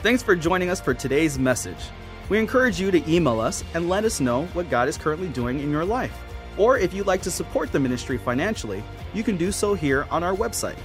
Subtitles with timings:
[0.00, 1.90] Thanks for joining us for today's message.
[2.28, 5.58] We encourage you to email us and let us know what God is currently doing
[5.58, 6.16] in your life.
[6.56, 10.22] Or if you'd like to support the ministry financially, you can do so here on
[10.22, 10.78] our website.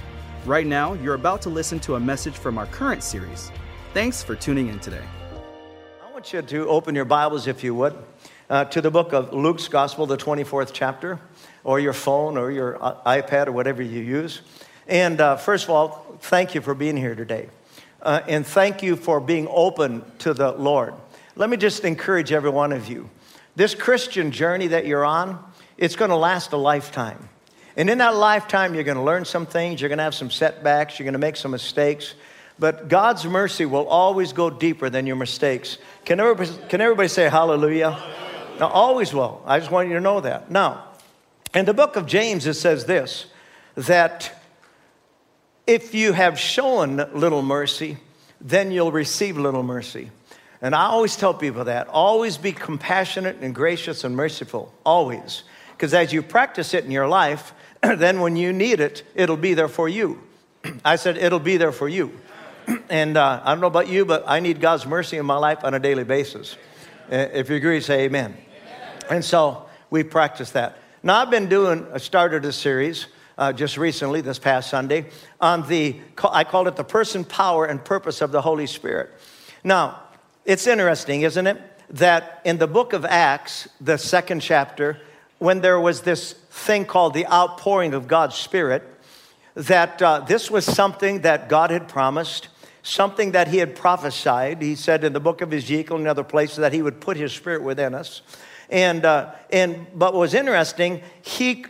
[0.44, 3.52] Right now, you're about to listen to a message from our current series.
[3.92, 5.04] Thanks for tuning in today.
[6.04, 7.94] I want you to open your Bibles, if you would,
[8.50, 11.20] uh, to the book of Luke's Gospel, the 24th chapter,
[11.62, 14.40] or your phone or your uh, iPad or whatever you use.
[14.88, 17.48] And uh, first of all, thank you for being here today.
[18.04, 20.94] Uh, and thank you for being open to the Lord.
[21.36, 23.08] Let me just encourage every one of you.
[23.56, 25.42] This Christian journey that you're on,
[25.78, 27.28] it's going to last a lifetime.
[27.76, 30.30] And in that lifetime, you're going to learn some things, you're going to have some
[30.30, 32.14] setbacks, you're going to make some mistakes.
[32.58, 35.78] But God's mercy will always go deeper than your mistakes.
[36.04, 37.92] Can everybody, can everybody say hallelujah?
[37.92, 38.60] hallelujah?
[38.60, 39.42] Now, always will.
[39.44, 40.50] I just want you to know that.
[40.50, 40.84] Now,
[41.54, 43.26] in the book of James, it says this
[43.76, 44.43] that
[45.66, 47.96] if you have shown little mercy,
[48.40, 50.10] then you'll receive little mercy.
[50.60, 55.42] And I always tell people that always be compassionate and gracious and merciful, always.
[55.72, 59.54] Because as you practice it in your life, then when you need it, it'll be
[59.54, 60.22] there for you.
[60.84, 62.18] I said, it'll be there for you.
[62.88, 65.64] and uh, I don't know about you, but I need God's mercy in my life
[65.64, 66.56] on a daily basis.
[67.10, 68.34] If you agree, say amen.
[68.34, 69.04] amen.
[69.10, 70.78] And so we practice that.
[71.02, 73.06] Now, I've been doing, I started a series
[73.36, 75.06] uh, just recently, this past Sunday,
[75.40, 79.10] on the, I called it the person, power, and purpose of the Holy Spirit.
[79.62, 80.00] Now,
[80.44, 81.60] it's interesting, isn't it?
[81.90, 85.00] That in the book of Acts, the second chapter,
[85.38, 88.82] when there was this thing called the outpouring of God's Spirit,
[89.54, 92.48] that uh, this was something that God had promised,
[92.82, 94.60] something that He had prophesied.
[94.62, 97.32] He said in the book of Ezekiel and other places that He would put His
[97.32, 98.22] Spirit within us.
[98.70, 101.66] And, uh, and but what was interesting, he,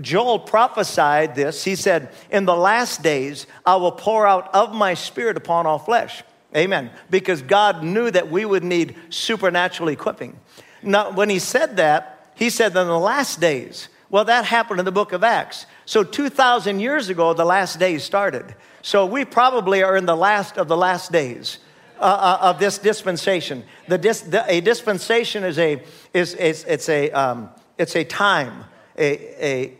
[0.00, 1.64] Joel prophesied this.
[1.64, 5.78] He said, In the last days, I will pour out of my spirit upon all
[5.78, 6.22] flesh.
[6.56, 6.90] Amen.
[7.10, 10.38] Because God knew that we would need supernatural equipping.
[10.82, 14.86] Now, when he said that, he said in the last days, well, that happened in
[14.86, 15.66] the book of Acts.
[15.84, 18.54] So 2,000 years ago, the last days started.
[18.80, 21.58] So we probably are in the last of the last days.
[22.00, 23.64] Uh, uh, of this dispensation.
[23.88, 25.82] The, dis, the, a dispensation is a
[26.14, 28.66] is, is it's a um, it's a time,
[28.96, 29.78] a, a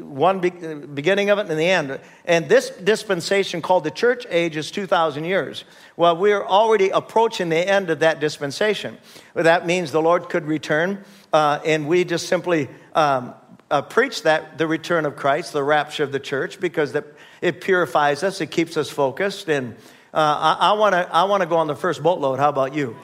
[0.00, 1.98] one be, beginning of it and the end.
[2.26, 5.64] And this dispensation called the church age is 2,000 years.
[5.96, 8.98] Well, we're already approaching the end of that dispensation.
[9.34, 13.34] That means the Lord could return, uh, and we just simply um,
[13.70, 17.04] uh, preach that the return of Christ, the rapture of the church, because the,
[17.40, 19.76] it purifies us, it keeps us focused, and
[20.12, 22.38] uh, I, I want to I wanna go on the first boatload.
[22.38, 22.96] How about you?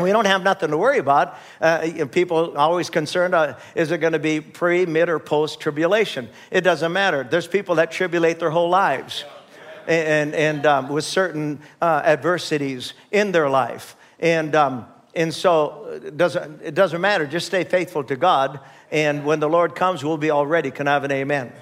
[0.00, 1.36] We don't have nothing to worry about.
[1.60, 6.28] Uh, people always concerned, uh, is it going to be pre, mid, or post tribulation?
[6.50, 7.26] It doesn't matter.
[7.28, 9.24] There's people that tribulate their whole lives
[9.88, 13.96] and, and um, with certain uh, adversities in their life.
[14.20, 17.26] And, um, and so it doesn't, it doesn't matter.
[17.26, 18.60] Just stay faithful to God.
[18.92, 20.70] And when the Lord comes, we'll be all ready.
[20.70, 21.52] Can I have an amen?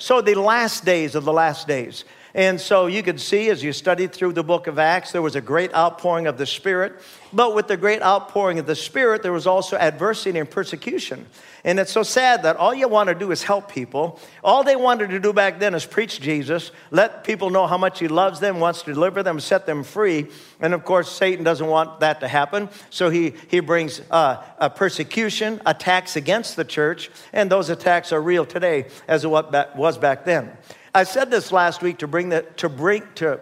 [0.00, 2.04] So, the last days of the last days.
[2.34, 5.34] And so you can see as you studied through the book of Acts, there was
[5.34, 7.00] a great outpouring of the Spirit.
[7.32, 11.26] But with the great outpouring of the Spirit, there was also adversity and persecution.
[11.64, 14.20] And it's so sad that all you want to do is help people.
[14.44, 17.98] All they wanted to do back then is preach Jesus, let people know how much
[17.98, 20.28] He loves them, wants to deliver them, set them free.
[20.60, 22.68] And of course, Satan doesn't want that to happen.
[22.90, 27.10] So he, he brings uh, a persecution, attacks against the church.
[27.32, 30.56] And those attacks are real today as it was back then.
[30.94, 33.40] I said this last week to bring that to bring to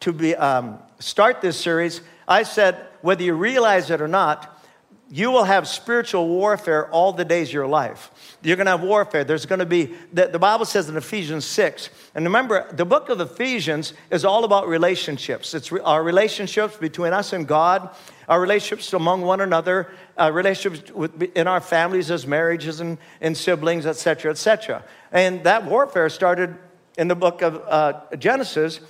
[0.00, 2.00] to be um, start this series.
[2.28, 4.56] I said whether you realize it or not,
[5.08, 8.10] you will have spiritual warfare all the days of your life.
[8.42, 9.22] You're going to have warfare.
[9.22, 13.08] There's going to be, the, the, Bible says in Ephesians 6, and remember, the book
[13.08, 15.54] of Ephesians is all about relationships.
[15.54, 17.94] It's re, our relationships between us and God,
[18.28, 23.36] our relationships among one another, uh, relationships with, in our families as marriages and, and
[23.36, 24.82] siblings, etc., etc.
[25.12, 26.56] And that warfare started
[26.96, 28.80] in the book of uh, Genesis,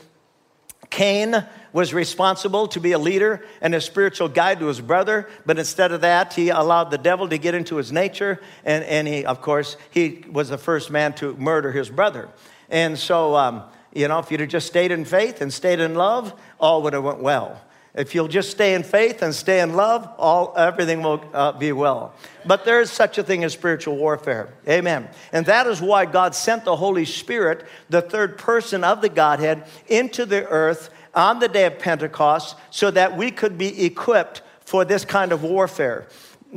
[0.91, 5.59] Cain was responsible to be a leader and a spiritual guide to his brother, but
[5.59, 9.25] instead of that, he allowed the devil to get into his nature, and, and he,
[9.25, 12.29] of course, he was the first man to murder his brother.
[12.69, 15.95] And so, um, you know, if you'd have just stayed in faith and stayed in
[15.95, 17.61] love, all would have went well.
[17.97, 21.73] If you'll just stay in faith and stay in love, all, everything will uh, be
[21.73, 22.15] well.
[22.45, 24.51] But there is such a thing as spiritual warfare.
[24.69, 25.09] Amen.
[25.33, 29.67] And that is why God sent the Holy Spirit, the third person of the Godhead,
[29.87, 34.85] into the earth on the day of Pentecost so that we could be equipped for
[34.85, 36.07] this kind of warfare.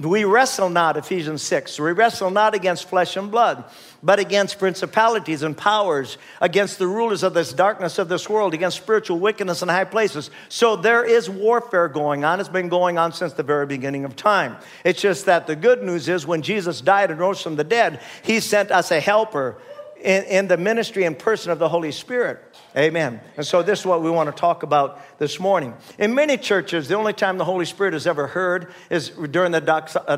[0.05, 3.65] We wrestle not, Ephesians 6, we wrestle not against flesh and blood,
[4.01, 8.77] but against principalities and powers, against the rulers of this darkness of this world, against
[8.77, 10.31] spiritual wickedness in high places.
[10.47, 12.39] So there is warfare going on.
[12.39, 14.57] It's been going on since the very beginning of time.
[14.85, 18.01] It's just that the good news is when Jesus died and rose from the dead,
[18.23, 19.57] he sent us a helper
[20.01, 22.39] in, in the ministry and person of the Holy Spirit.
[22.77, 23.19] Amen.
[23.36, 25.74] And so this is what we want to talk about this morning.
[25.98, 29.74] In many churches, the only time the Holy Spirit is ever heard is during the
[30.07, 30.16] uh,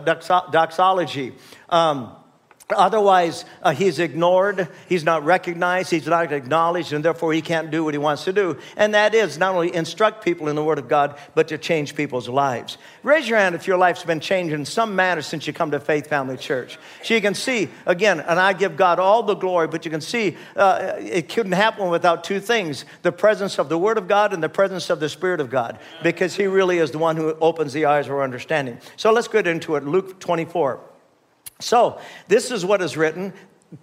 [0.51, 1.33] doxology.
[1.69, 2.15] Um,
[2.73, 7.83] Otherwise, uh, he's ignored, he's not recognized, he's not acknowledged, and therefore he can't do
[7.83, 8.57] what he wants to do.
[8.77, 11.95] And that is not only instruct people in the Word of God, but to change
[11.95, 12.77] people's lives.
[13.03, 15.79] Raise your hand if your life's been changed in some manner since you come to
[15.79, 16.77] Faith Family Church.
[17.03, 20.01] So you can see, again, and I give God all the glory, but you can
[20.01, 24.33] see uh, it couldn't happen without two things the presence of the Word of God
[24.33, 27.35] and the presence of the Spirit of God, because he really is the one who
[27.41, 28.77] opens the eyes of our understanding.
[28.95, 29.85] So let's get into it.
[29.85, 30.90] Luke 24.
[31.61, 33.33] So, this is what is written.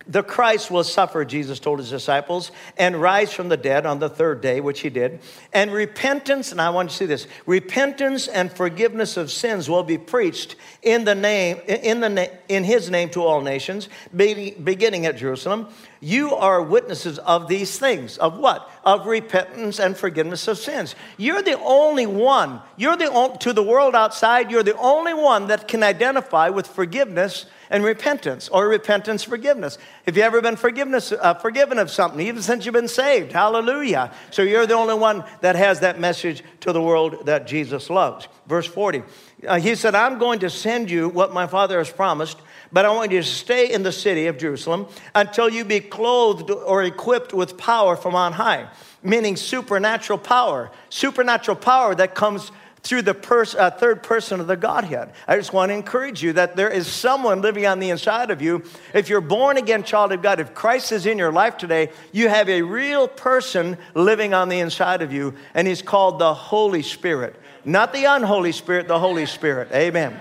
[0.07, 4.11] The Christ will suffer, Jesus told his disciples, and rise from the dead on the
[4.11, 5.21] third day, which he did.
[5.55, 9.83] And repentance, and I want you to see this repentance and forgiveness of sins will
[9.83, 15.17] be preached in, the name, in, the, in his name to all nations, beginning at
[15.17, 15.69] Jerusalem.
[16.01, 18.19] You are witnesses of these things.
[18.19, 18.71] Of what?
[18.85, 20.95] Of repentance and forgiveness of sins.
[21.17, 22.61] You're the only one.
[22.77, 26.67] You're the only, to the world outside, you're the only one that can identify with
[26.67, 29.79] forgiveness and repentance or repentance forgiveness.
[30.07, 33.33] Have you ever been forgiveness, uh, forgiven of something, even since you've been saved?
[33.33, 34.13] Hallelujah.
[34.31, 38.29] So you're the only one that has that message to the world that Jesus loves.
[38.47, 39.03] Verse 40.
[39.47, 42.39] Uh, he said, I'm going to send you what my Father has promised,
[42.73, 46.51] but I want you to stay in the city of Jerusalem until you be clothed
[46.51, 48.69] or equipped with power from on high,
[49.03, 50.71] meaning supernatural power.
[50.91, 52.51] Supernatural power that comes
[52.83, 55.13] through the pers- uh, third person of the Godhead.
[55.27, 58.41] I just want to encourage you that there is someone living on the inside of
[58.41, 58.63] you.
[58.95, 62.29] If you're born again child of God, if Christ is in your life today, you
[62.29, 66.83] have a real person living on the inside of you, and he's called the Holy
[66.83, 67.37] Spirit.
[67.65, 69.71] Not the unholy spirit, the Holy Spirit.
[69.73, 70.17] Amen.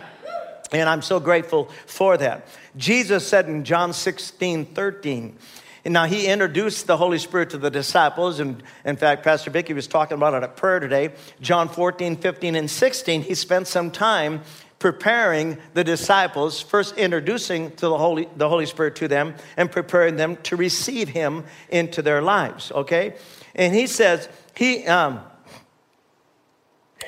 [0.72, 2.48] And I'm so grateful for that.
[2.76, 5.38] Jesus said in John 16, 13,
[5.86, 8.42] and now he introduced the Holy Spirit to the disciples.
[8.42, 11.14] And in fact, Pastor Vicki was talking about it at prayer today.
[11.40, 14.42] John 14, 15, and 16, he spent some time
[14.80, 20.18] preparing the disciples, first introducing to the Holy, the Holy Spirit to them and preparing
[20.18, 23.16] them to receive him into their lives, okay?
[23.56, 25.22] And he says, he, um,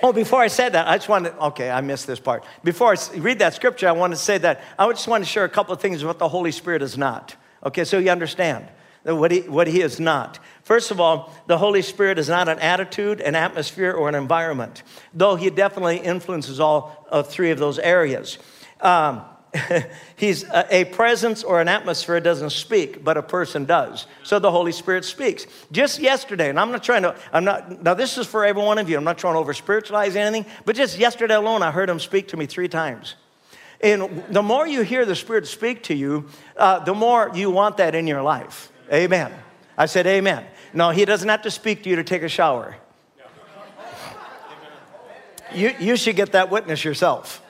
[0.02, 1.46] Oh, before I said that, I just wanted, to.
[1.48, 2.44] okay, I missed this part.
[2.64, 5.44] Before I read that scripture, I want to say that I just want to share
[5.44, 7.36] a couple of things about the Holy Spirit is not.
[7.66, 8.68] Okay, so you understand
[9.04, 10.40] what he, what he is not.
[10.64, 14.84] First of all, the Holy Spirit is not an attitude, an atmosphere, or an environment,
[15.14, 18.38] though he definitely influences all of three of those areas.
[18.82, 19.24] Um,
[20.16, 24.06] he's a, presence or an atmosphere doesn't speak, but a person does.
[24.24, 25.48] So the Holy Spirit speaks.
[25.72, 28.78] Just yesterday, and I'm not trying to, I'm not, now this is for every one
[28.78, 28.98] of you.
[28.98, 32.28] I'm not trying to over spiritualize anything, but just yesterday alone, I heard him speak
[32.30, 33.16] to me three times.
[33.82, 37.78] And the more you hear the Spirit speak to you, uh, the more you want
[37.78, 38.72] that in your life.
[38.92, 39.34] Amen.
[39.78, 40.46] I said, Amen.
[40.74, 42.76] No, He doesn't have to speak to you to take a shower.
[45.56, 47.42] You, you should get that witness yourself.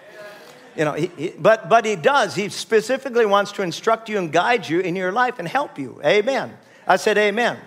[0.75, 2.35] You know, he, he, but, but He does.
[2.35, 6.01] He specifically wants to instruct you and guide you in your life and help you.
[6.03, 6.57] Amen.
[6.87, 7.57] I said, Amen.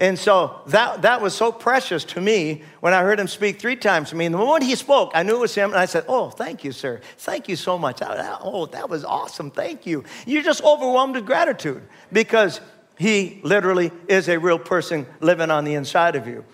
[0.00, 3.76] And so that, that was so precious to me when I heard him speak three
[3.76, 4.24] times to me.
[4.24, 5.72] And the moment he spoke, I knew it was him.
[5.72, 7.02] And I said, Oh, thank you, sir.
[7.18, 8.00] Thank you so much.
[8.02, 9.50] Oh, that was awesome.
[9.50, 10.04] Thank you.
[10.26, 12.62] You're just overwhelmed with gratitude because
[12.98, 16.46] he literally is a real person living on the inside of you.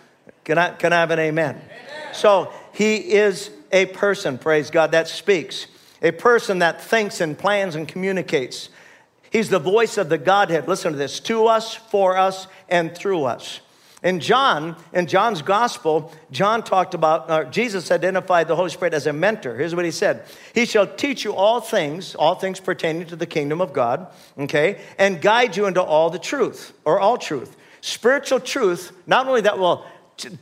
[0.43, 1.57] Can I, can I have an amen?
[1.57, 2.15] amen?
[2.15, 5.67] So he is a person, praise God, that speaks,
[6.03, 8.69] a person that thinks and plans and communicates.
[9.31, 10.69] He's the voice of the Godhead.
[10.69, 13.61] Listen to this to us, for us, and through us.
[14.03, 19.07] In John, in John's gospel, John talked about, uh, Jesus identified the Holy Spirit as
[19.07, 19.57] a mentor.
[19.57, 20.25] Here's what he said
[20.55, 24.07] He shall teach you all things, all things pertaining to the kingdom of God,
[24.39, 27.57] okay, and guide you into all the truth, or all truth.
[27.81, 29.87] Spiritual truth, not only that will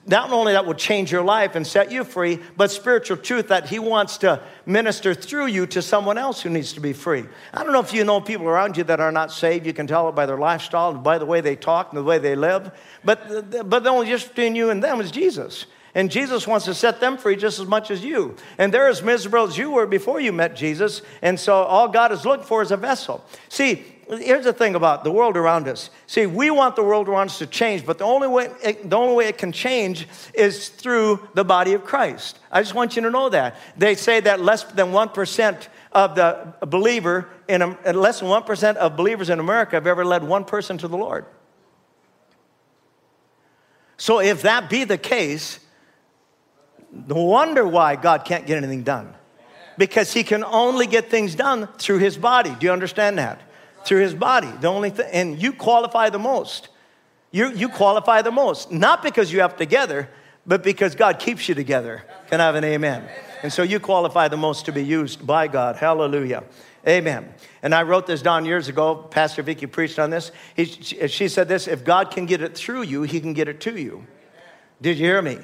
[0.07, 3.69] not only that will change your life and set you free, but spiritual truth that
[3.69, 7.25] He wants to minister through you to someone else who needs to be free.
[7.52, 9.66] I don't know if you know people around you that are not saved.
[9.66, 12.04] You can tell it by their lifestyle, and by the way they talk, and the
[12.04, 12.71] way they live.
[13.04, 15.66] But, but the only difference between you and them is Jesus.
[15.97, 18.35] And Jesus wants to set them free just as much as you.
[18.59, 21.02] And they're as miserable as you were before you met Jesus.
[21.23, 23.25] And so all God is looking for is a vessel.
[23.49, 25.90] See, here's the thing about the world around us.
[26.06, 28.96] See, we want the world around us to change, but the only way it, the
[28.96, 32.38] only way it can change is through the body of Christ.
[32.50, 33.56] I just want you to know that.
[33.76, 38.96] They say that less than 1% of the believer in eh, less than 1% of
[38.96, 41.26] believers in America have ever led one person to the Lord.
[43.96, 45.61] So if that be the case,
[46.92, 49.14] no wonder why God can't get anything done.
[49.76, 52.50] Because he can only get things done through his body.
[52.50, 53.40] Do you understand that?
[53.84, 54.50] Through his body.
[54.60, 56.68] The only thing, and you qualify the most.
[57.30, 58.70] You, you qualify the most.
[58.70, 60.08] Not because you have together,
[60.46, 62.02] but because God keeps you together.
[62.28, 63.08] Can I have an amen?
[63.42, 65.76] And so you qualify the most to be used by God.
[65.76, 66.44] Hallelujah.
[66.86, 67.32] Amen.
[67.62, 68.94] And I wrote this down years ago.
[68.94, 70.32] Pastor Vicky preached on this.
[70.54, 73.60] He, she said this if God can get it through you, he can get it
[73.62, 74.06] to you.
[74.80, 75.38] Did you hear me?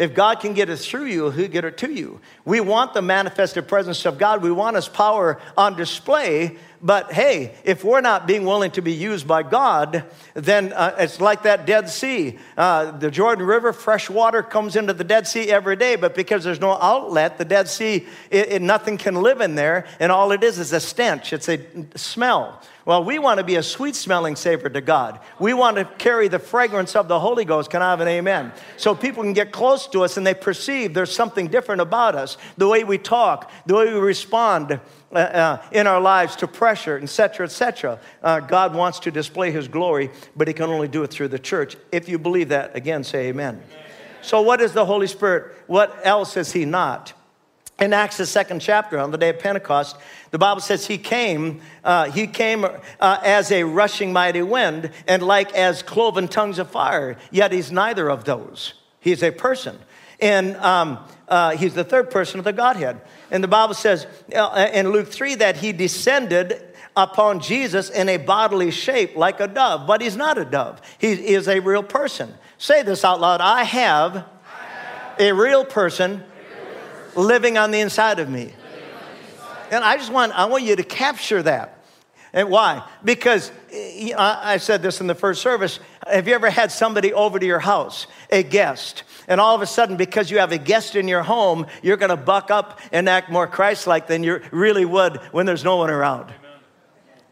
[0.00, 2.22] If God can get it through you, He'll get it to you.
[2.46, 4.42] We want the manifested presence of God.
[4.42, 6.56] We want His power on display.
[6.80, 11.20] But hey, if we're not being willing to be used by God, then uh, it's
[11.20, 12.38] like that Dead Sea.
[12.56, 16.44] Uh, the Jordan River, fresh water comes into the Dead Sea every day, but because
[16.44, 20.32] there's no outlet, the Dead Sea, it, it, nothing can live in there, and all
[20.32, 21.34] it is is a stench.
[21.34, 21.60] It's a
[21.94, 22.62] smell.
[22.90, 25.20] Well, we want to be a sweet smelling savor to God.
[25.38, 27.70] We want to carry the fragrance of the Holy Ghost.
[27.70, 28.52] Can I have an amen?
[28.76, 32.36] So people can get close to us and they perceive there's something different about us.
[32.56, 34.80] The way we talk, the way we respond
[35.12, 38.00] uh, uh, in our lives to pressure, etc., etc.
[38.24, 41.38] Uh, God wants to display His glory, but He can only do it through the
[41.38, 41.76] church.
[41.92, 43.62] If you believe that, again, say amen.
[43.70, 43.86] amen.
[44.22, 45.54] So, what is the Holy Spirit?
[45.68, 47.12] What else is He not?
[47.80, 49.96] In Acts, the second chapter, on the day of Pentecost,
[50.30, 55.22] the Bible says he came, uh, he came uh, as a rushing mighty wind and
[55.22, 58.74] like as cloven tongues of fire, yet he's neither of those.
[59.00, 59.78] He's a person.
[60.20, 63.00] And um, uh, he's the third person of the Godhead.
[63.30, 66.62] And the Bible says uh, in Luke 3 that he descended
[66.94, 70.82] upon Jesus in a bodily shape like a dove, but he's not a dove.
[70.98, 72.34] He is a real person.
[72.58, 75.20] Say this out loud I have, I have.
[75.20, 76.24] a real person
[77.16, 78.52] living on the inside of me.
[79.70, 81.80] And I just want, I want you to capture that.
[82.32, 82.88] And why?
[83.04, 85.80] Because eh, know, I said this in the first service.
[86.06, 89.66] Have you ever had somebody over to your house, a guest, and all of a
[89.66, 93.08] sudden, because you have a guest in your home, you're going to buck up and
[93.08, 96.32] act more Christ like than you really would when there's no one around?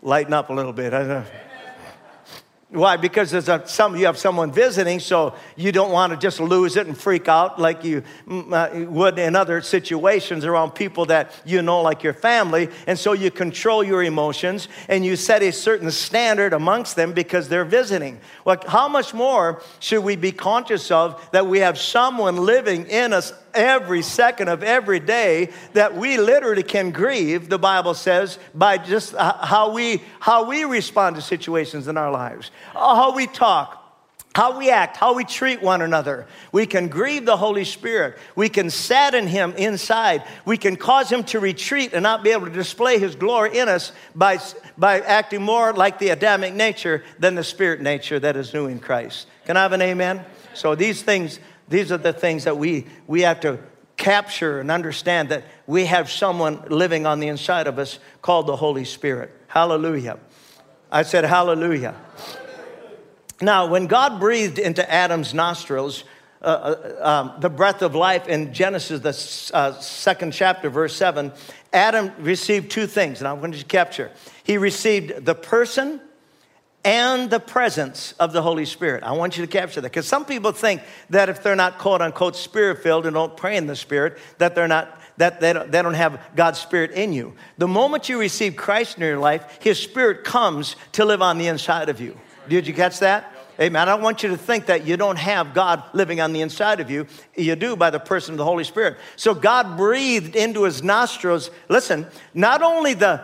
[0.02, 0.92] Lighten up a little bit.
[2.70, 2.98] Why?
[2.98, 6.76] Because there's a, some, you have someone visiting, so you don't want to just lose
[6.76, 11.32] it and freak out like you mm, uh, would in other situations around people that
[11.46, 12.68] you know, like your family.
[12.86, 17.48] And so you control your emotions and you set a certain standard amongst them because
[17.48, 18.20] they're visiting.
[18.44, 23.14] Well, how much more should we be conscious of that we have someone living in
[23.14, 28.78] us every second of every day that we literally can grieve, the Bible says, by
[28.78, 33.26] just uh, how we, how we respond to situations in our lives, uh, how we
[33.26, 33.78] talk,
[34.34, 36.26] how we act, how we treat one another.
[36.52, 38.18] We can grieve the Holy Spirit.
[38.36, 40.22] We can sadden him inside.
[40.44, 43.68] We can cause him to retreat and not be able to display his glory in
[43.68, 44.38] us by,
[44.76, 48.78] by acting more like the Adamic nature than the spirit nature that is new in
[48.78, 49.26] Christ.
[49.44, 50.24] Can I have an amen?
[50.54, 53.58] So these things these are the things that we, we have to
[53.96, 58.56] capture and understand that we have someone living on the inside of us called the
[58.56, 59.30] Holy Spirit.
[59.48, 60.18] Hallelujah.
[60.90, 61.94] I said, Hallelujah.
[63.40, 66.04] Now, when God breathed into Adam's nostrils
[66.40, 71.32] uh, uh, um, the breath of life in Genesis, the uh, second chapter, verse 7,
[71.72, 74.10] Adam received two things, and I wanted to capture.
[74.44, 76.00] He received the person
[76.88, 79.02] and the presence of the Holy Spirit.
[79.02, 80.80] I want you to capture that because some people think
[81.10, 84.54] that if they're not quote unquote spirit filled and don't pray in the Spirit, that
[84.54, 84.94] they're not.
[85.18, 87.34] That they don't, they don't have God's Spirit in you.
[87.58, 91.48] The moment you receive Christ in your life, His Spirit comes to live on the
[91.48, 92.16] inside of you.
[92.48, 93.34] Did you catch that?
[93.60, 93.82] Amen.
[93.82, 96.78] I don't want you to think that you don't have God living on the inside
[96.78, 97.08] of you.
[97.36, 98.96] You do by the person of the Holy Spirit.
[99.16, 103.20] So God breathed into his nostrils, listen, not only the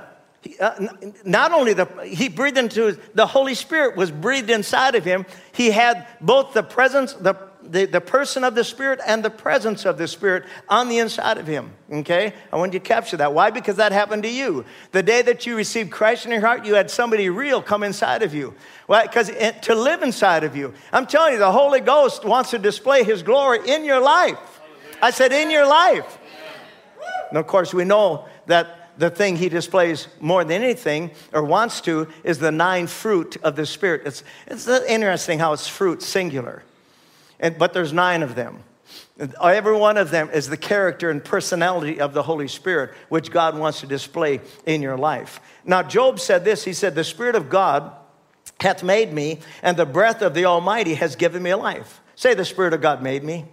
[0.60, 0.88] uh,
[1.24, 5.26] not only the he breathed into the holy spirit was breathed inside of him.
[5.52, 9.84] He had both the presence the, the, the person of the spirit and the presence
[9.84, 12.34] of the spirit on the inside of him okay?
[12.52, 13.32] I want you to capture that.
[13.32, 13.50] Why?
[13.50, 14.64] Because that happened to you.
[14.92, 18.22] The day that you received christ in your heart you had somebody real come inside
[18.22, 18.54] of you.
[18.86, 19.02] Why?
[19.06, 19.30] Because
[19.62, 20.74] to live inside of you.
[20.92, 24.60] I'm telling you the holy ghost wants to display his glory in your life.
[25.02, 26.18] I said in your life.
[27.28, 31.80] And of course we know that the thing he displays more than anything or wants
[31.82, 34.02] to is the nine fruit of the Spirit.
[34.06, 36.62] It's, it's interesting how it's fruit singular,
[37.40, 38.62] and, but there's nine of them.
[39.40, 43.56] Every one of them is the character and personality of the Holy Spirit, which God
[43.56, 45.40] wants to display in your life.
[45.64, 47.92] Now, Job said this He said, The Spirit of God
[48.60, 52.00] hath made me, and the breath of the Almighty has given me life.
[52.16, 53.44] Say, The Spirit of God made me.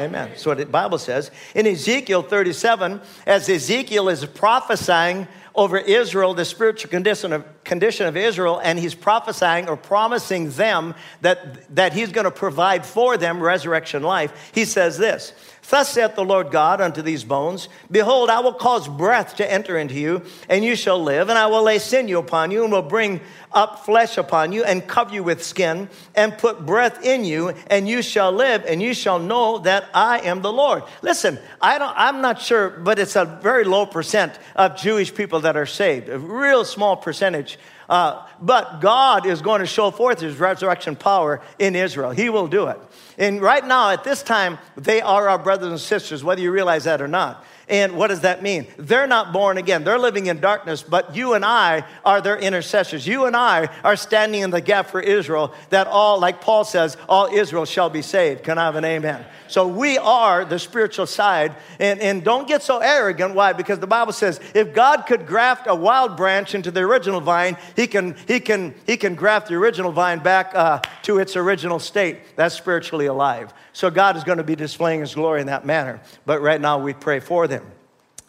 [0.00, 0.32] Amen.
[0.36, 1.30] So what the Bible says.
[1.54, 8.18] In Ezekiel 37, as Ezekiel is prophesying over Israel, the spiritual condition of, condition of
[8.18, 13.42] Israel, and he's prophesying or promising them that, that he's going to provide for them
[13.42, 14.50] resurrection life.
[14.52, 15.32] He says this
[15.70, 19.78] Thus saith the Lord God unto these bones Behold, I will cause breath to enter
[19.78, 22.82] into you, and you shall live, and I will lay sinew upon you, and will
[22.82, 27.54] bring up flesh upon you, and cover you with skin, and put breath in you,
[27.68, 30.82] and you shall live, and you shall know that I am the Lord.
[31.00, 35.40] Listen, I don't, I'm not sure, but it's a very low percent of Jewish people
[35.40, 37.58] that are saved, a real small percentage.
[37.92, 42.10] Uh, but God is going to show forth his resurrection power in Israel.
[42.10, 42.78] He will do it.
[43.18, 46.84] And right now, at this time, they are our brothers and sisters, whether you realize
[46.84, 47.44] that or not.
[47.72, 48.66] And what does that mean?
[48.76, 49.82] They're not born again.
[49.82, 53.06] They're living in darkness, but you and I are their intercessors.
[53.06, 56.98] You and I are standing in the gap for Israel that all, like Paul says,
[57.08, 58.44] all Israel shall be saved.
[58.44, 59.24] Can I have an amen?
[59.48, 61.56] So we are the spiritual side.
[61.80, 63.34] And, and don't get so arrogant.
[63.34, 63.54] Why?
[63.54, 67.56] Because the Bible says if God could graft a wild branch into the original vine,
[67.74, 71.78] he can, he can, he can graft the original vine back uh, to its original
[71.78, 72.18] state.
[72.36, 73.54] That's spiritually alive.
[73.72, 76.02] So God is going to be displaying his glory in that manner.
[76.26, 77.61] But right now we pray for them.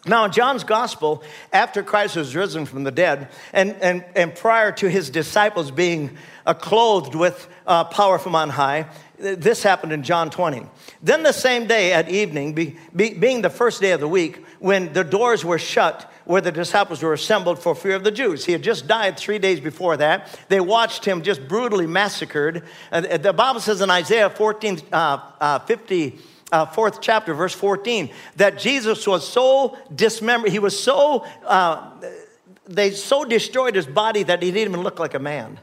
[0.06, 4.70] Now, in John's gospel, after Christ was risen from the dead, and, and, and prior
[4.72, 8.86] to his disciples being uh, clothed with uh, power from on high,
[9.18, 10.66] this happened in John 20.
[11.02, 14.44] Then the same day at evening, be, be, being the first day of the week,
[14.58, 18.44] when the doors were shut, where the disciples were assembled for fear of the Jews.
[18.44, 20.38] He had just died three days before that.
[20.48, 22.64] They watched him just brutally massacred.
[22.90, 26.18] The Bible says in Isaiah 14, uh, uh, 50,
[26.54, 31.90] uh, fourth chapter, verse 14, that Jesus was so dismembered, he was so, uh,
[32.64, 35.58] they so destroyed his body that he didn't even look like a man.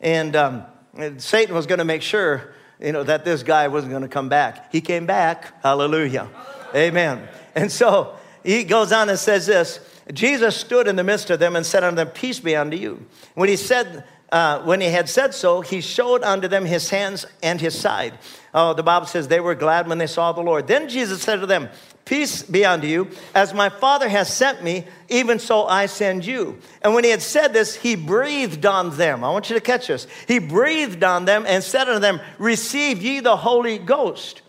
[0.00, 0.64] And, um,
[0.94, 4.08] and Satan was going to make sure, you know, that this guy wasn't going to
[4.08, 4.72] come back.
[4.72, 5.62] He came back.
[5.62, 6.28] Hallelujah.
[6.74, 7.28] Amen.
[7.54, 9.78] And so he goes on and says this
[10.12, 13.06] Jesus stood in the midst of them and said unto them, Peace be unto you.
[13.34, 14.02] When he said,
[14.32, 18.18] uh, when he had said so, he showed unto them his hands and his side.
[18.52, 20.66] Oh, the Bible says they were glad when they saw the Lord.
[20.66, 21.68] Then Jesus said to them,
[22.04, 23.08] Peace be unto you.
[23.34, 26.58] As my Father has sent me, even so I send you.
[26.82, 29.24] And when he had said this, he breathed on them.
[29.24, 30.06] I want you to catch this.
[30.28, 34.42] He breathed on them and said unto them, Receive ye the Holy Ghost.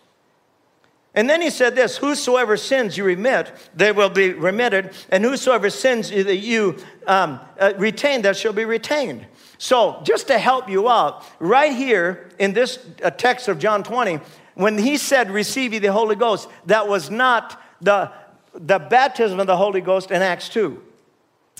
[1.15, 4.93] And then he said this Whosoever sins you remit, they will be remitted.
[5.09, 9.25] And whosoever sins you um, uh, retain, that shall be retained.
[9.57, 14.19] So, just to help you out, right here in this uh, text of John 20,
[14.55, 18.11] when he said, Receive ye the Holy Ghost, that was not the,
[18.53, 20.83] the baptism of the Holy Ghost in Acts 2.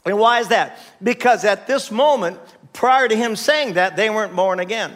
[0.05, 0.79] And why is that?
[1.01, 2.39] Because at this moment,
[2.71, 4.93] prior to him saying that, they weren't born again.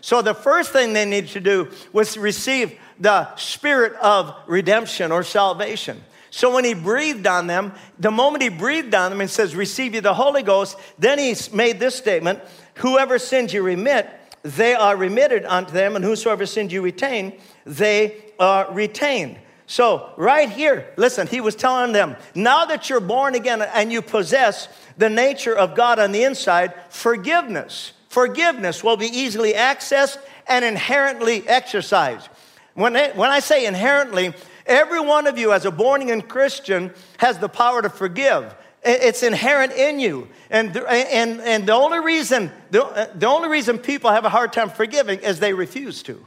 [0.00, 5.22] So the first thing they needed to do was receive the spirit of redemption or
[5.22, 6.02] salvation.
[6.38, 9.96] So when he breathed on them, the moment he breathed on them and says, Receive
[9.96, 12.38] you the Holy Ghost, then he made this statement
[12.76, 14.08] Whoever sins you remit,
[14.44, 19.36] they are remitted unto them, and whosoever sins you retain, they are retained.
[19.66, 24.00] So, right here, listen, he was telling them, now that you're born again and you
[24.00, 30.64] possess the nature of God on the inside, forgiveness, forgiveness will be easily accessed and
[30.64, 32.28] inherently exercised.
[32.74, 34.34] When, when I say inherently,
[34.68, 38.54] every one of you, as a born again Christian, has the power to forgive.
[38.84, 40.28] It's inherent in you.
[40.50, 44.52] And, and, and the, only reason, the, uh, the only reason people have a hard
[44.52, 46.24] time forgiving is they refuse to.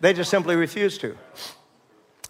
[0.00, 1.16] They just simply refuse to.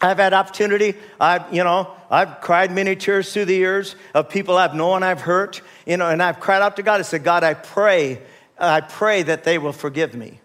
[0.01, 0.95] I've had opportunity.
[1.21, 5.21] I've, you know, I've cried many tears through the years of people I've known I've
[5.21, 7.01] hurt, you know, and I've cried out to God.
[7.01, 8.21] I said, God, I pray,
[8.59, 10.41] I pray that they will forgive me.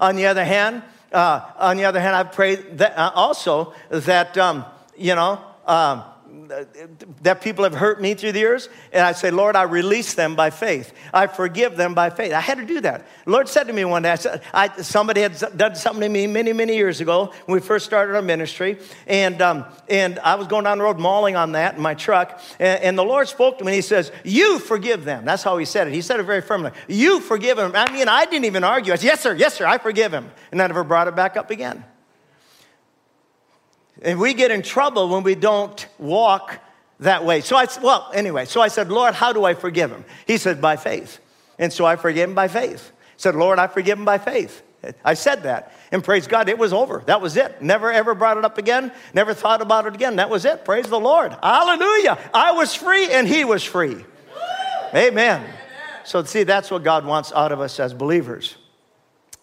[0.00, 4.36] On the other hand, uh, on the other hand, I pray that uh, also that,
[4.38, 4.64] um,
[4.96, 6.04] you know, um,
[7.22, 10.34] that people have hurt me through the years, and I say, Lord, I release them
[10.34, 10.92] by faith.
[11.12, 12.32] I forgive them by faith.
[12.32, 13.06] I had to do that.
[13.26, 16.26] Lord said to me one day, I said, I, somebody had done something to me
[16.26, 20.46] many, many years ago when we first started our ministry, and, um, and I was
[20.46, 23.58] going down the road mauling on that in my truck, and, and the Lord spoke
[23.58, 25.24] to me, and He says, You forgive them.
[25.24, 25.94] That's how He said it.
[25.94, 26.72] He said it very firmly.
[26.88, 27.72] You forgive them.
[27.74, 28.92] I mean, I didn't even argue.
[28.92, 30.30] I said, Yes, sir, yes, sir, I forgive him.
[30.50, 31.84] And I never brought it back up again.
[34.02, 36.58] And we get in trouble when we don't walk
[37.00, 37.40] that way.
[37.40, 40.04] So I, well, anyway, so I said, Lord, how do I forgive him?
[40.26, 41.20] He said, by faith.
[41.58, 42.92] And so I forgive him by faith.
[42.94, 44.62] I said, Lord, I forgive him by faith.
[45.04, 45.72] I said that.
[45.92, 47.04] And praise God, it was over.
[47.06, 47.62] That was it.
[47.62, 48.90] Never ever brought it up again.
[49.14, 50.16] Never thought about it again.
[50.16, 50.64] That was it.
[50.64, 51.36] Praise the Lord.
[51.40, 52.18] Hallelujah.
[52.34, 54.04] I was free and he was free.
[54.94, 55.44] Amen.
[56.04, 58.56] So, see, that's what God wants out of us as believers.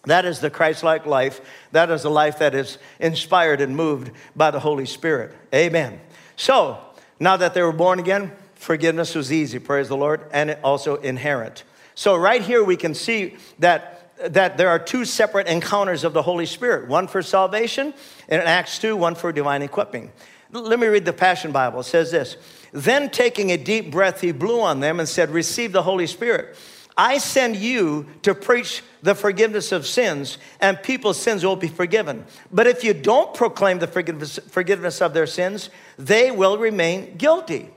[0.04, 1.40] That is the Christ like life.
[1.72, 5.34] That is a life that is inspired and moved by the Holy Spirit.
[5.54, 6.00] Amen.
[6.36, 6.78] So,
[7.18, 11.64] now that they were born again, forgiveness was easy, praise the Lord, and also inherent.
[11.94, 13.96] So, right here, we can see that
[14.28, 17.94] that there are two separate encounters of the Holy Spirit one for salvation,
[18.28, 20.12] and in Acts 2, one for divine equipping.
[20.52, 21.80] Let me read the Passion Bible.
[21.80, 22.36] It says this
[22.72, 26.56] Then taking a deep breath, he blew on them and said, Receive the Holy Spirit.
[27.00, 32.26] I send you to preach the forgiveness of sins, and people's sins will be forgiven.
[32.52, 37.70] But if you don't proclaim the forgiveness, forgiveness of their sins, they will remain guilty.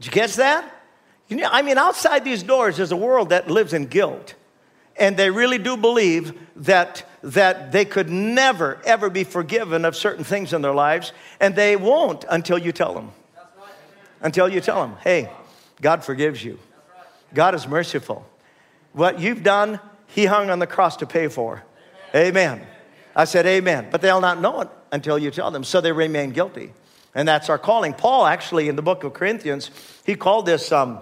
[0.00, 0.68] Did you catch that?
[1.28, 4.34] You know, I mean, outside these doors is a world that lives in guilt.
[4.96, 10.24] And they really do believe that, that they could never, ever be forgiven of certain
[10.24, 13.12] things in their lives, and they won't until you tell them.
[14.20, 15.30] Until you tell them, hey,
[15.80, 16.58] God forgives you.
[17.34, 18.26] God is merciful.
[18.92, 21.62] What you've done, He hung on the cross to pay for.
[22.14, 22.58] Amen.
[22.58, 22.66] amen.
[23.14, 23.88] I said, Amen.
[23.90, 26.72] But they'll not know it until you tell them, so they remain guilty.
[27.14, 27.94] And that's our calling.
[27.94, 29.70] Paul, actually, in the book of Corinthians,
[30.04, 30.72] he called this.
[30.72, 31.00] Um,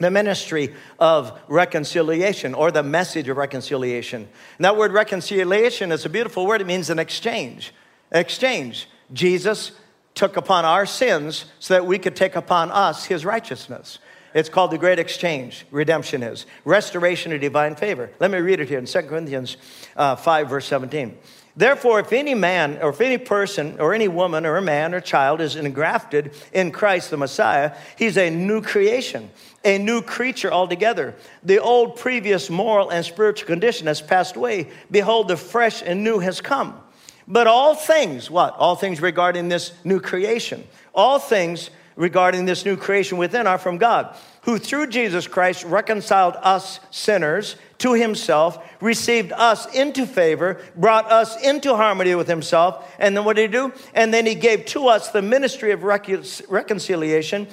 [0.00, 4.26] the ministry of reconciliation or the message of reconciliation.
[4.56, 6.62] And that word reconciliation is a beautiful word.
[6.62, 7.72] It means an exchange.
[8.10, 8.88] An exchange.
[9.12, 9.72] Jesus
[10.14, 13.98] took upon our sins so that we could take upon us his righteousness.
[14.32, 15.66] It's called the great exchange.
[15.70, 18.10] Redemption is restoration of divine favor.
[18.20, 19.56] Let me read it here in 2 Corinthians
[19.96, 21.18] uh, 5, verse 17.
[21.56, 25.00] Therefore, if any man or if any person or any woman or a man or
[25.00, 29.30] child is engrafted in Christ the Messiah, he's a new creation,
[29.64, 31.16] a new creature altogether.
[31.42, 34.70] The old previous moral and spiritual condition has passed away.
[34.90, 36.80] Behold, the fresh and new has come.
[37.26, 38.54] But all things, what?
[38.56, 40.64] All things regarding this new creation,
[40.94, 46.34] all things regarding this new creation within are from God, who through Jesus Christ reconciled
[46.40, 52.90] us sinners to himself, received us into favor, brought us into harmony with himself.
[52.98, 53.74] And then what did he do?
[53.92, 57.48] And then he gave to us the ministry of reconciliation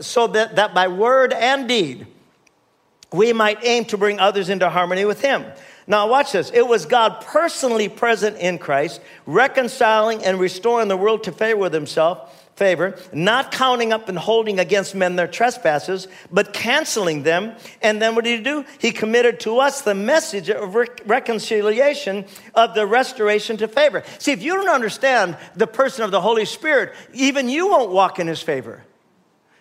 [0.00, 2.06] so that, that by word and deed
[3.12, 5.44] we might aim to bring others into harmony with him.
[5.86, 6.50] Now, watch this.
[6.54, 11.74] It was God personally present in Christ, reconciling and restoring the world to favor with
[11.74, 17.56] himself favor, not counting up and holding against men their trespasses, but canceling them.
[17.80, 18.66] And then what did he do?
[18.78, 20.74] He committed to us the message of
[21.06, 24.04] reconciliation, of the restoration to favor.
[24.18, 28.18] See, if you don't understand the person of the Holy Spirit, even you won't walk
[28.18, 28.84] in his favor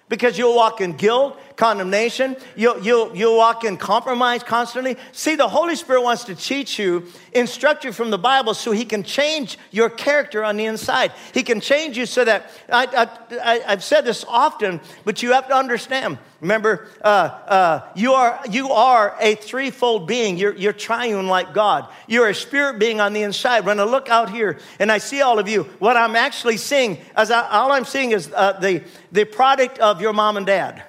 [0.09, 4.97] because you'll walk in guilt, condemnation, you'll, you'll, you'll walk in compromise constantly.
[5.11, 8.85] See, the Holy Spirit wants to teach you, instruct you from the Bible so He
[8.85, 11.13] can change your character on the inside.
[11.33, 15.47] He can change you so that, I, I, I've said this often, but you have
[15.47, 20.37] to understand Remember, uh, uh, you, are, you are a threefold being.
[20.37, 21.89] You're, you're triune like God.
[22.07, 23.65] You're a spirit being on the inside.
[23.65, 26.97] When I look out here and I see all of you, what I'm actually seeing,
[27.15, 30.83] as I, all I'm seeing is uh, the, the product of your mom and dad,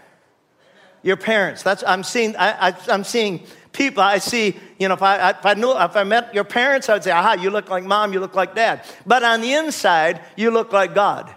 [1.02, 1.64] your parents.
[1.64, 4.04] That's, I'm, seeing, I, I, I'm seeing people.
[4.04, 6.92] I see, you know, if I, if I knew, if I met your parents, I
[6.92, 8.84] would say, aha, you look like mom, you look like dad.
[9.04, 11.34] But on the inside, you look like God.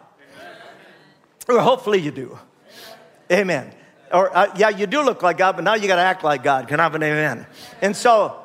[1.49, 2.37] Or hopefully you do.
[3.31, 3.73] Amen
[4.13, 6.43] or uh, yeah, you do look like God, but now you got to act like
[6.43, 6.67] God.
[6.67, 7.47] Can I have an amen?
[7.81, 8.37] And so,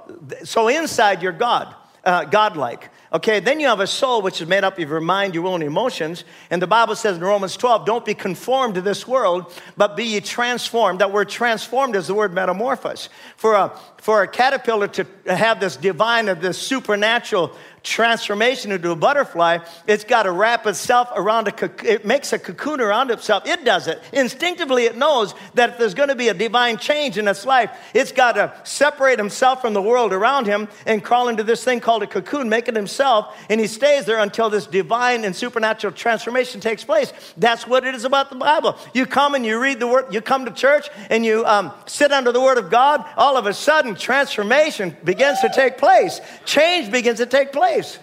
[0.42, 2.90] so inside you're God, uh, God-like.
[3.10, 5.54] Okay, then you have a soul which is made up of your mind, your will,
[5.54, 6.24] and emotions.
[6.50, 10.04] And the Bible says in Romans 12, don't be conformed to this world, but be
[10.04, 11.00] ye transformed.
[11.00, 13.08] That word transformed is the word metamorphose.
[13.36, 17.52] For a, for a caterpillar to have this divine or this supernatural
[17.82, 22.80] transformation into a butterfly, it's got to wrap itself around a, it makes a cocoon
[22.80, 23.46] around itself.
[23.46, 24.00] It does it.
[24.12, 27.70] Instinctively, it knows that if there's going to be a divine change in its life,
[27.94, 31.80] it's got to separate himself from the world around him and crawl into this thing
[31.80, 35.92] called a cocoon, make it himself, and he stays there until this divine and supernatural
[35.92, 37.12] transformation takes place.
[37.36, 38.76] That's what it is about the Bible.
[38.94, 42.12] You come and you read the word, you come to church and you um, sit
[42.12, 46.90] under the word of God, all of a sudden, transformation begins to take place, change
[46.90, 47.98] begins to take place place.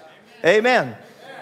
[0.46, 0.96] Amen.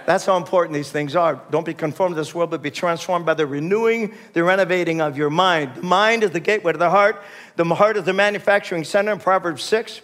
[0.05, 1.41] That's how important these things are.
[1.49, 5.17] Don't be conformed to this world, but be transformed by the renewing, the renovating of
[5.17, 5.75] your mind.
[5.75, 7.21] The mind is the gateway to the heart.
[7.55, 10.01] The heart is the manufacturing center in Proverbs 6.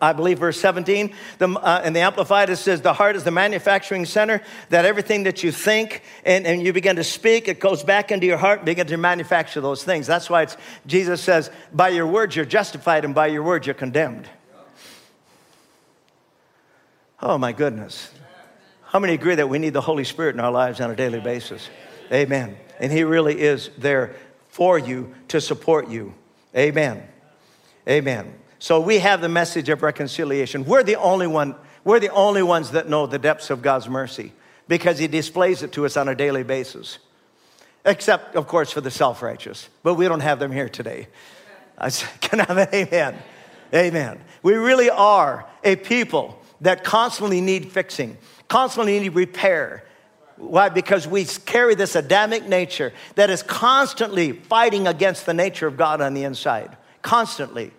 [0.00, 3.30] I believe verse 17, the, uh, and the Amplified, it says, The heart is the
[3.30, 7.82] manufacturing center, that everything that you think and, and you begin to speak, it goes
[7.82, 10.06] back into your heart, and begin to manufacture those things.
[10.06, 13.74] That's why it's, Jesus says, By your words you're justified, and by your words you're
[13.74, 14.26] condemned.
[17.24, 18.10] Oh, my goodness.
[18.82, 21.20] How many agree that we need the Holy Spirit in our lives on a daily
[21.20, 21.70] basis?
[22.12, 22.54] Amen.
[22.78, 24.14] And He really is there
[24.50, 26.12] for you to support you.
[26.54, 27.02] Amen.
[27.88, 28.34] Amen.
[28.58, 30.66] So we have the message of reconciliation.
[30.66, 34.34] We're the only one, we're the only ones that know the depths of God's mercy
[34.68, 36.98] because He displays it to us on a daily basis.
[37.86, 39.70] Except, of course, for the self righteous.
[39.82, 41.08] But we don't have them here today.
[41.78, 43.22] I said, can I have an amen?
[43.72, 44.20] Amen.
[44.42, 49.84] We really are a people that constantly need fixing, constantly need repair.
[50.36, 50.68] Why?
[50.68, 56.00] Because we carry this Adamic nature that is constantly fighting against the nature of God
[56.00, 56.76] on the inside.
[57.02, 57.70] Constantly.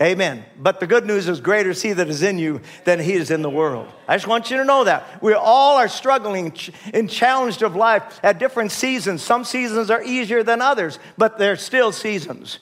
[0.00, 0.44] Amen.
[0.58, 3.30] But the good news is greater is he that is in you than he is
[3.30, 3.86] in the world.
[4.08, 5.22] I just want you to know that.
[5.22, 6.56] We all are struggling
[6.94, 9.20] in challenged of life at different seasons.
[9.20, 12.60] Some seasons are easier than others, but they're still seasons.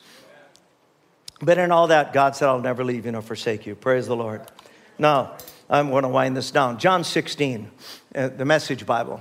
[1.40, 3.76] But in all that, God said, I'll never leave you nor forsake you.
[3.76, 4.42] Praise the Lord.
[4.98, 5.36] Now,
[5.70, 6.78] I'm going to wind this down.
[6.78, 7.70] John 16,
[8.14, 9.20] uh, the Message Bible.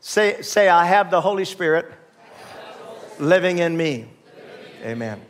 [0.00, 1.86] Say, say I have the Holy Spirit
[3.18, 4.08] living in me.
[4.82, 5.20] Amen.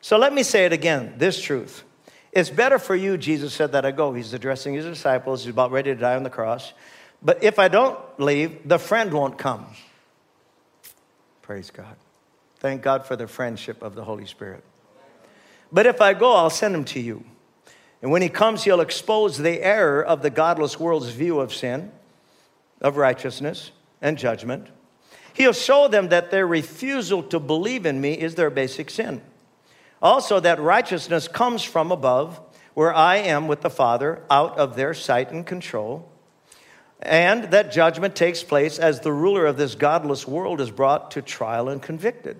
[0.00, 1.84] So let me say it again this truth.
[2.32, 4.12] It's better for you, Jesus said, that I go.
[4.12, 5.44] He's addressing his disciples.
[5.44, 6.72] He's about ready to die on the cross.
[7.22, 9.66] But if I don't leave, the friend won't come.
[11.42, 11.96] Praise God.
[12.58, 14.64] Thank God for the friendship of the Holy Spirit.
[15.70, 17.24] But if I go, I'll send him to you.
[18.02, 21.92] And when he comes, he'll expose the error of the godless world's view of sin,
[22.80, 24.66] of righteousness, and judgment.
[25.34, 29.22] He'll show them that their refusal to believe in me is their basic sin.
[30.02, 32.40] Also, that righteousness comes from above,
[32.74, 36.08] where I am with the Father, out of their sight and control.
[37.00, 41.22] And that judgment takes place as the ruler of this godless world is brought to
[41.22, 42.36] trial and convicted.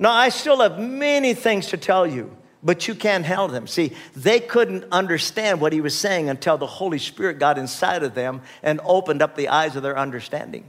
[0.00, 3.66] Now, I still have many things to tell you, but you can't help them.
[3.66, 8.14] See, they couldn't understand what he was saying until the Holy Spirit got inside of
[8.14, 10.68] them and opened up the eyes of their understanding.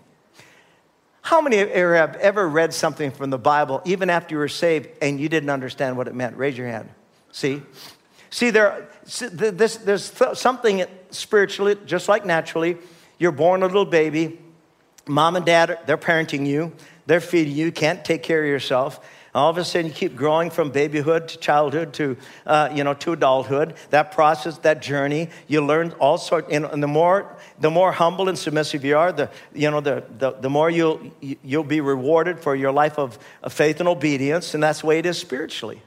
[1.21, 5.19] How many have ever read something from the Bible, even after you were saved, and
[5.19, 6.35] you didn't understand what it meant?
[6.35, 6.89] Raise your hand.
[7.31, 7.61] See?
[8.31, 12.77] See, there, this, there's something spiritually, just like naturally.
[13.19, 14.39] You're born a little baby.
[15.05, 16.71] Mom and dad, they're parenting you.
[17.05, 17.65] They're feeding you.
[17.65, 19.05] You can't take care of yourself.
[19.33, 22.93] All of a sudden, you keep growing from babyhood to childhood to, uh, you know,
[22.95, 23.75] to adulthood.
[23.89, 26.49] That process, that journey, you learn all sorts.
[26.51, 30.03] And, and the more, the more humble and submissive you are, the, you know, the,
[30.17, 34.53] the, the more you'll, you'll be rewarded for your life of, of faith and obedience.
[34.53, 35.81] And that's the way it is spiritually.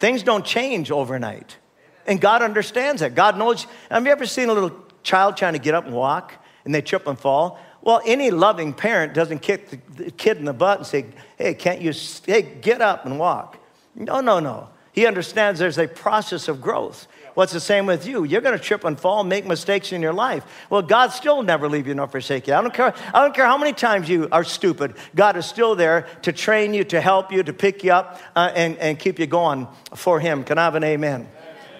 [0.00, 1.56] Things don't change overnight.
[2.04, 3.14] And God understands that.
[3.14, 3.66] God knows.
[3.90, 4.72] Have you ever seen a little
[5.04, 7.60] child trying to get up and walk and they trip and fall?
[7.84, 11.04] Well, any loving parent doesn't kick the kid in the butt and say,
[11.36, 11.92] hey, can't you,
[12.24, 13.58] hey, get up and walk.
[13.94, 14.70] No, no, no.
[14.92, 17.06] He understands there's a process of growth.
[17.34, 18.24] What's the same with you?
[18.24, 20.44] You're going to trip and fall, make mistakes in your life.
[20.70, 22.54] Well, God still never leave you nor forsake you.
[22.54, 22.94] I don't care.
[23.12, 24.94] I don't care how many times you are stupid.
[25.14, 28.50] God is still there to train you, to help you, to pick you up, uh,
[28.54, 30.44] and, and keep you going for Him.
[30.44, 31.22] Can I have an amen?
[31.22, 31.28] amen?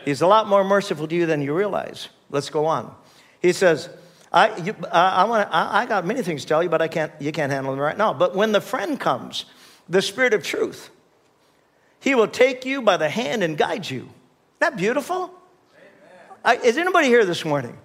[0.04, 2.08] He's a lot more merciful to you than you realize.
[2.28, 2.94] Let's go on.
[3.40, 3.88] He says,
[4.34, 6.88] I, you, I, I, wanna, I, I got many things to tell you, but I
[6.88, 8.12] can't, you can't handle them right now.
[8.12, 9.44] But when the friend comes,
[9.88, 10.90] the Spirit of truth,
[12.00, 14.00] he will take you by the hand and guide you.
[14.00, 14.12] Isn't
[14.58, 15.30] that beautiful?
[16.44, 17.78] I, is anybody here this morning?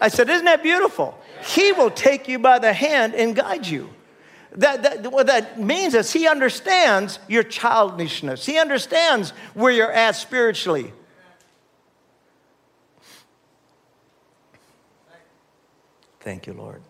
[0.00, 1.16] I said, Isn't that beautiful?
[1.46, 3.88] He will take you by the hand and guide you.
[4.56, 8.44] That, that, what that means is he understands your childishness.
[8.44, 10.92] He understands where you're at spiritually.
[16.24, 16.80] Thank you, Lord.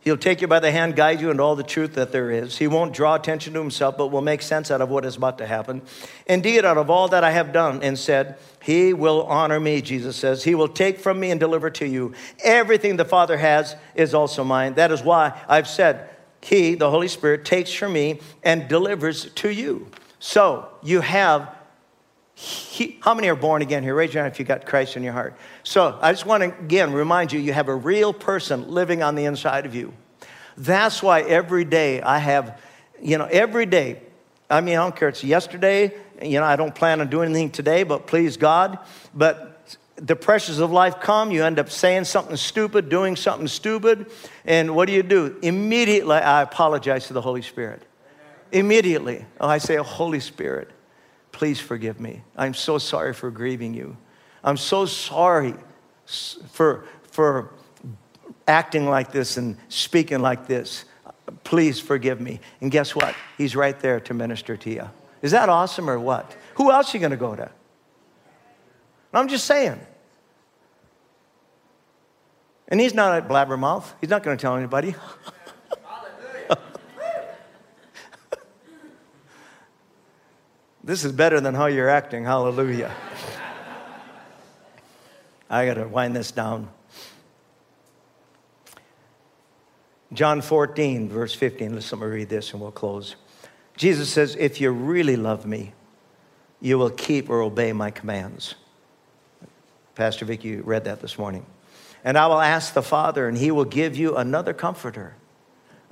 [0.00, 2.58] He'll take you by the hand, guide you into all the truth that there is.
[2.58, 5.38] He won't draw attention to himself, but will make sense out of what is about
[5.38, 5.80] to happen.
[6.26, 10.16] Indeed, out of all that I have done and said, He will honor me, Jesus
[10.16, 10.44] says.
[10.44, 12.14] He will take from me and deliver to you.
[12.44, 14.74] Everything the Father has is also mine.
[14.74, 16.10] That is why I've said,
[16.42, 19.86] He, the Holy Spirit, takes from me and delivers to you.
[20.18, 21.54] So you have
[22.40, 23.94] he, how many are born again here?
[23.94, 25.36] Raise your hand if you got Christ in your heart.
[25.62, 29.14] So I just want to again remind you you have a real person living on
[29.14, 29.92] the inside of you.
[30.56, 32.58] That's why every day I have,
[33.00, 34.00] you know, every day,
[34.48, 37.50] I mean, I don't care, it's yesterday, you know, I don't plan on doing anything
[37.50, 38.78] today, but please God.
[39.14, 44.10] But the pressures of life come, you end up saying something stupid, doing something stupid,
[44.46, 45.36] and what do you do?
[45.42, 47.82] Immediately, I apologize to the Holy Spirit.
[48.50, 50.70] Immediately, oh, I say, oh, Holy Spirit
[51.32, 52.22] Please forgive me.
[52.36, 53.96] I'm so sorry for grieving you.
[54.42, 55.54] I'm so sorry
[56.06, 57.52] for, for
[58.48, 60.84] acting like this and speaking like this.
[61.44, 62.40] Please forgive me.
[62.60, 63.14] And guess what?
[63.38, 64.90] He's right there to minister to you.
[65.22, 66.34] Is that awesome or what?
[66.54, 67.50] Who else are you going to go to?
[69.12, 69.78] I'm just saying.
[72.68, 73.84] And he's not a blabbermouth.
[74.00, 74.94] He's not going to tell anybody.
[80.90, 82.24] this is better than how you're acting.
[82.24, 82.92] Hallelujah.
[85.48, 86.68] I got to wind this down.
[90.12, 91.74] John 14, verse 15.
[91.74, 93.14] Let's let me read this and we'll close.
[93.76, 95.74] Jesus says, If you really love me,
[96.60, 98.56] you will keep or obey my commands.
[99.94, 101.46] Pastor Vicky read that this morning.
[102.02, 105.14] And I will ask the Father, and he will give you another comforter.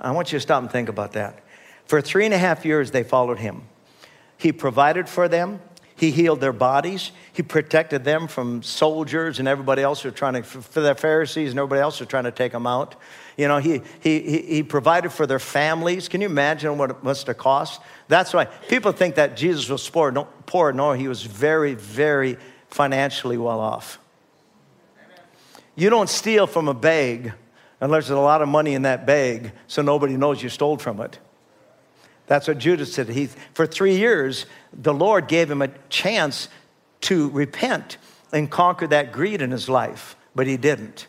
[0.01, 1.41] I want you to stop and think about that.
[1.85, 3.61] For three and a half years, they followed him.
[4.39, 5.59] He provided for them,
[5.99, 7.11] he healed their bodies.
[7.33, 11.49] He protected them from soldiers and everybody else who were trying to, for the Pharisees
[11.49, 12.95] and everybody else who trying to take them out.
[13.35, 16.07] You know, he, he, he provided for their families.
[16.07, 17.81] Can you imagine what it must have cost?
[18.07, 20.09] That's why people think that Jesus was poor.
[20.09, 20.71] No, poor.
[20.71, 22.37] no he was very, very
[22.69, 23.99] financially well off.
[25.75, 27.33] You don't steal from a bag
[27.81, 31.01] unless there's a lot of money in that bag so nobody knows you stole from
[31.01, 31.19] it.
[32.29, 33.09] That's what Judas said.
[33.09, 36.47] He, for three years, the Lord gave him a chance
[37.01, 37.97] to repent
[38.31, 41.07] and conquer that greed in his life, but he didn't.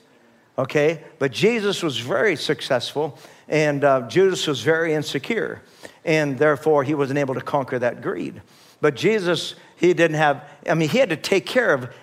[0.56, 1.04] Okay?
[1.18, 5.60] But Jesus was very successful, and uh, Judas was very insecure,
[6.06, 8.40] and therefore he wasn't able to conquer that greed.
[8.80, 11.94] But Jesus, he didn't have, I mean, he had to take care of,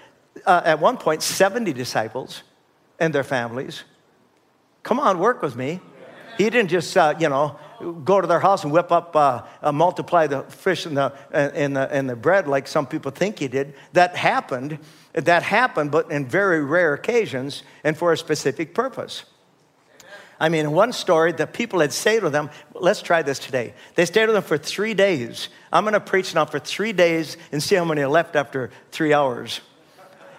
[0.46, 2.44] uh, at one point, 70 disciples
[3.00, 3.84] and their families.
[4.84, 5.80] Come on, work with me.
[6.38, 7.58] He didn't just, uh, you know,
[8.04, 11.76] go to their house and whip up, uh, uh, multiply the fish and the, and,
[11.76, 13.74] the, and the bread like some people think he did.
[13.94, 14.80] That happened.
[15.14, 19.24] That happened, but in very rare occasions and for a specific purpose.
[20.40, 22.52] I mean, one story, the people had stayed with them.
[22.74, 23.74] Let's try this today.
[23.96, 25.50] They stayed with them for three days.
[25.74, 28.70] I'm going to preach now for three days and see how many are left after
[28.92, 29.62] three hours.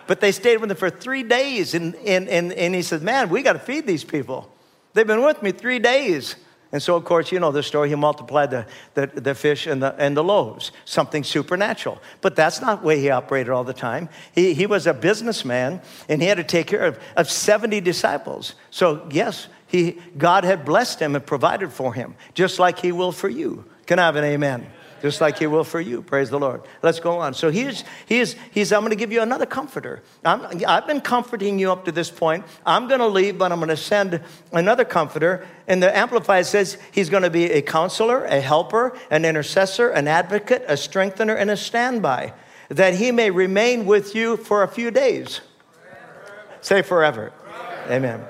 [0.07, 3.29] But they stayed with them for three days, and, and, and, and he said, Man,
[3.29, 4.51] we got to feed these people.
[4.94, 6.37] They've been with me three days.
[6.70, 7.88] And so, of course, you know the story.
[7.88, 11.98] He multiplied the, the, the, fish and the, and the loaves, something supernatural.
[12.20, 14.11] But that's not the way he operated all the time.
[14.35, 18.54] He, he was a businessman, and he had to take care of, of 70 disciples.
[18.70, 23.12] So, yes, he, God had blessed him and provided for him, just like he will
[23.12, 23.64] for you.
[23.87, 24.66] Can I have an amen?
[25.00, 26.02] Just like he will for you.
[26.02, 26.62] Praise the Lord.
[26.82, 27.34] Let's go on.
[27.34, 30.02] So he's, he's, he's I'm going to give you another comforter.
[30.24, 32.44] I'm, I've been comforting you up to this point.
[32.66, 34.20] I'm going to leave, but I'm going to send
[34.52, 35.46] another comforter.
[35.66, 40.08] And the Amplified says he's going to be a counselor, a helper, an intercessor, an
[40.08, 42.32] advocate, a strengthener, and a standby,
[42.68, 45.40] that he may remain with you for a few days.
[45.72, 46.32] Forever.
[46.61, 47.32] Say forever.
[47.44, 47.92] forever.
[47.92, 48.24] Amen.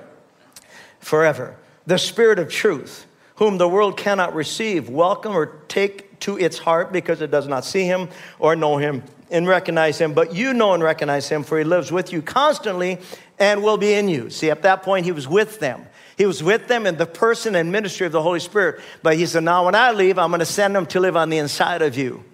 [1.01, 1.57] Forever.
[1.87, 6.93] The Spirit of truth, whom the world cannot receive, welcome, or take to its heart
[6.93, 10.15] because it does not see him or know him and recognize him.
[10.15, 12.99] But you know and recognize him, for he lives with you constantly
[13.39, 14.31] and will be in you.
[14.31, 15.87] See, at that point, he was with them.
[16.17, 18.81] He was with them in the person and ministry of the Holy Spirit.
[19.03, 21.31] But he said, Now, when I leave, I'm going to send them to live on
[21.31, 22.25] the inside of you.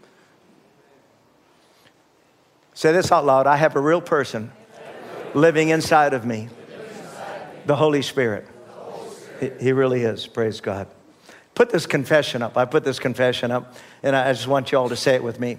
[2.72, 4.50] Say this out loud I have a real person
[5.34, 6.48] living inside of me,
[7.66, 8.48] the Holy Spirit.
[9.60, 10.26] He really is.
[10.26, 10.88] Praise God
[11.54, 12.56] put this confession up.
[12.56, 15.40] I put this confession up, and I just want you all to say it with
[15.40, 15.58] me.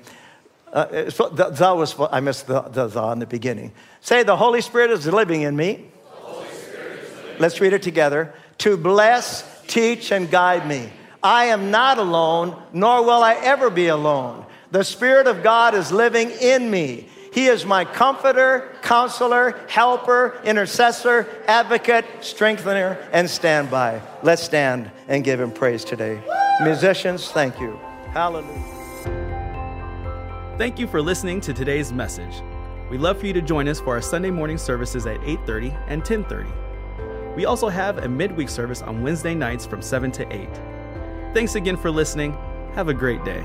[0.72, 3.72] Uh, the, the was, I missed the, the, the in the beginning.
[4.02, 5.86] Say, the Holy Spirit is living in me.
[7.40, 8.34] Let's read it together.
[8.60, 10.90] To bless, teach, and guide me.
[11.24, 14.46] I am not alone, nor will I ever be alone.
[14.72, 17.10] The Spirit of God is living in me.
[17.36, 24.02] He is my comforter, counselor, helper, intercessor, advocate, strengthener, and standby.
[24.24, 26.24] Let's stand and give him praise today.
[26.64, 27.78] Musicians, thank you.
[28.14, 28.64] Hallelujah.
[30.58, 32.42] Thank you for listening to today's message.
[32.90, 36.06] We'd love for you to join us for our Sunday morning services at 8:30 and
[36.06, 36.48] 10:30.
[37.36, 40.62] We also have a midweek service on Wednesday nights from 7 to 8.
[41.34, 42.38] Thanks again for listening.
[42.76, 43.44] Have a great day.